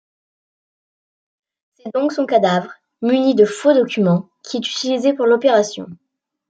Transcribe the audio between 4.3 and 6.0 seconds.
qui est utilisé pour l'opération.